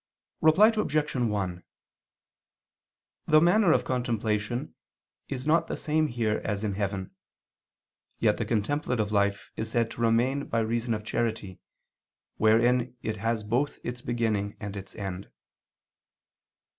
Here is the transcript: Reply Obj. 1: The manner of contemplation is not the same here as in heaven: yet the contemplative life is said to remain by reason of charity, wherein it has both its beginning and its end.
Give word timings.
Reply 0.41 0.69
Obj. 0.75 1.13
1: 1.15 1.63
The 3.27 3.39
manner 3.39 3.71
of 3.71 3.85
contemplation 3.85 4.73
is 5.27 5.45
not 5.45 5.67
the 5.67 5.77
same 5.77 6.07
here 6.07 6.41
as 6.43 6.63
in 6.63 6.73
heaven: 6.73 7.11
yet 8.17 8.37
the 8.37 8.45
contemplative 8.45 9.11
life 9.11 9.51
is 9.55 9.69
said 9.69 9.91
to 9.91 10.01
remain 10.01 10.47
by 10.47 10.61
reason 10.61 10.95
of 10.95 11.05
charity, 11.05 11.59
wherein 12.37 12.97
it 13.03 13.17
has 13.17 13.43
both 13.43 13.77
its 13.83 14.01
beginning 14.01 14.57
and 14.59 14.75
its 14.75 14.95
end. 14.95 15.29